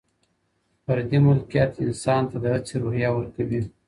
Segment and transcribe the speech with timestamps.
[0.85, 3.61] فردي ملکیت انسان ته د هڅي روحیه ورکوي.